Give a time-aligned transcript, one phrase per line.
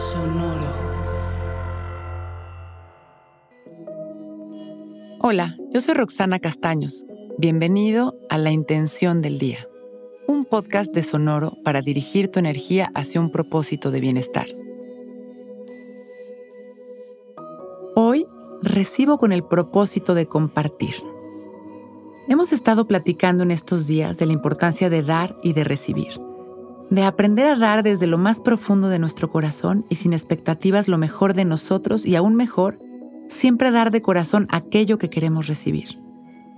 [0.00, 0.66] Sonoro.
[5.20, 7.04] Hola, yo soy Roxana Castaños.
[7.36, 9.68] Bienvenido a La Intención del Día,
[10.26, 14.46] un podcast de Sonoro para dirigir tu energía hacia un propósito de bienestar.
[17.94, 18.26] Hoy
[18.62, 20.94] recibo con el propósito de compartir.
[22.26, 26.29] Hemos estado platicando en estos días de la importancia de dar y de recibir
[26.90, 30.98] de aprender a dar desde lo más profundo de nuestro corazón y sin expectativas lo
[30.98, 32.78] mejor de nosotros y aún mejor,
[33.28, 36.00] siempre dar de corazón aquello que queremos recibir.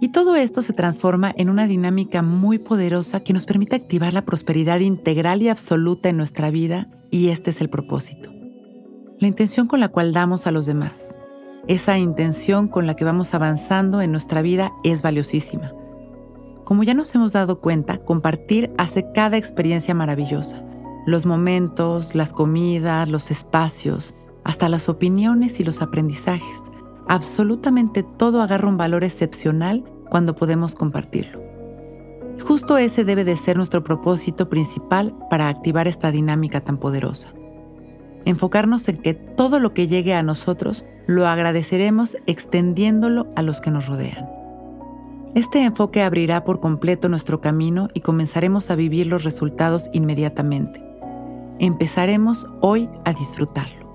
[0.00, 4.24] Y todo esto se transforma en una dinámica muy poderosa que nos permite activar la
[4.24, 8.30] prosperidad integral y absoluta en nuestra vida y este es el propósito.
[9.18, 11.16] La intención con la cual damos a los demás.
[11.66, 15.72] Esa intención con la que vamos avanzando en nuestra vida es valiosísima
[16.70, 20.62] como ya nos hemos dado cuenta, compartir hace cada experiencia maravillosa.
[21.04, 26.62] Los momentos, las comidas, los espacios, hasta las opiniones y los aprendizajes.
[27.08, 31.42] Absolutamente todo agarra un valor excepcional cuando podemos compartirlo.
[32.40, 37.30] Justo ese debe de ser nuestro propósito principal para activar esta dinámica tan poderosa.
[38.24, 43.72] Enfocarnos en que todo lo que llegue a nosotros lo agradeceremos extendiéndolo a los que
[43.72, 44.39] nos rodean.
[45.34, 50.82] Este enfoque abrirá por completo nuestro camino y comenzaremos a vivir los resultados inmediatamente.
[51.60, 53.88] Empezaremos hoy a disfrutarlo.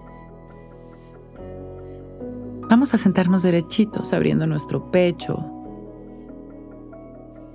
[2.69, 5.45] Vamos a sentarnos derechitos, abriendo nuestro pecho,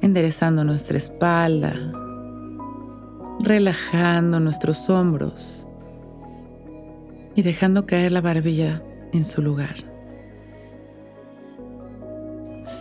[0.03, 1.75] enderezando nuestra espalda,
[3.41, 5.67] relajando nuestros hombros
[7.34, 8.83] y dejando caer la barbilla
[9.14, 9.91] en su lugar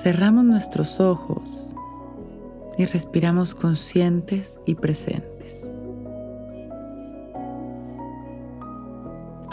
[0.02, 1.76] cerramos nuestros ojos
[2.78, 5.76] y respiramos conscientes y presentes.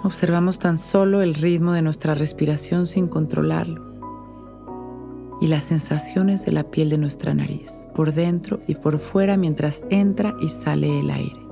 [0.05, 3.85] Observamos tan solo el ritmo de nuestra respiración sin controlarlo
[5.41, 9.85] y las sensaciones de la piel de nuestra nariz, por dentro y por fuera mientras
[9.91, 11.46] entra y sale el aire.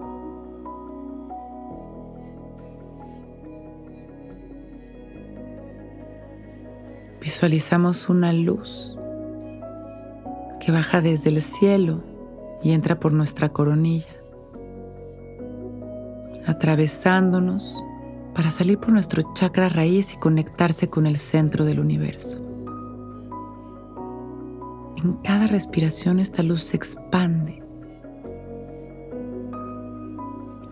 [7.24, 8.94] Visualizamos una luz
[10.60, 12.02] que baja desde el cielo
[12.62, 14.14] y entra por nuestra coronilla,
[16.46, 17.82] atravesándonos
[18.34, 22.42] para salir por nuestro chakra raíz y conectarse con el centro del universo.
[25.02, 27.62] En cada respiración esta luz se expande.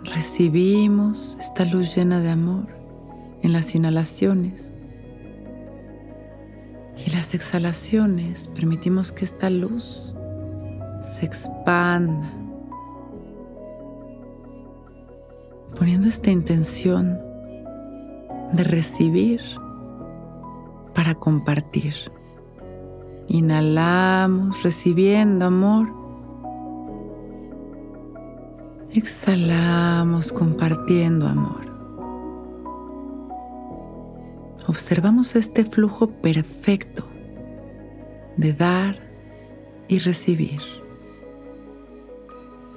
[0.04, 2.66] Recibimos esta luz llena de amor
[3.40, 4.71] en las inhalaciones
[6.96, 10.14] y las exhalaciones permitimos que esta luz
[11.00, 12.30] se expanda,
[15.76, 17.18] poniendo esta intención
[18.52, 19.40] de recibir
[20.94, 21.94] para compartir.
[23.28, 25.88] Inhalamos recibiendo amor.
[28.92, 31.71] Exhalamos compartiendo amor.
[34.72, 37.06] Observamos este flujo perfecto
[38.38, 38.96] de dar
[39.86, 40.62] y recibir,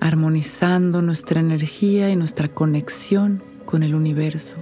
[0.01, 4.57] armonizando nuestra energía y nuestra conexión con el universo,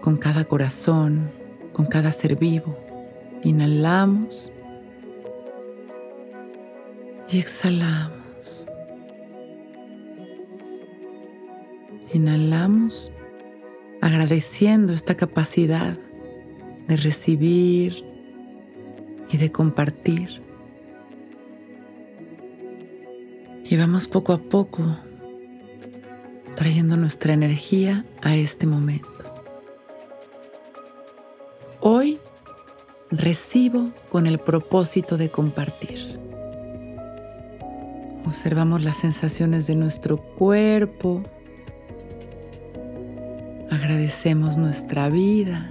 [0.00, 1.30] con cada corazón,
[1.72, 2.76] con cada ser vivo.
[3.44, 4.52] Inhalamos
[7.30, 8.66] y exhalamos.
[12.12, 13.12] Inhalamos
[14.06, 15.98] agradeciendo esta capacidad
[16.86, 18.04] de recibir
[19.28, 20.42] y de compartir.
[23.64, 24.96] Y vamos poco a poco
[26.54, 29.08] trayendo nuestra energía a este momento.
[31.80, 32.20] Hoy
[33.10, 36.20] recibo con el propósito de compartir.
[38.24, 41.24] Observamos las sensaciones de nuestro cuerpo,
[43.76, 45.70] Agradecemos nuestra vida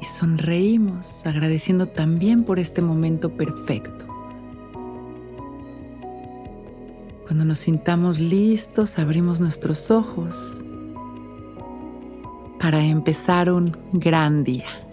[0.00, 4.06] y sonreímos agradeciendo también por este momento perfecto.
[7.26, 10.64] Cuando nos sintamos listos, abrimos nuestros ojos
[12.60, 14.87] para empezar un gran día.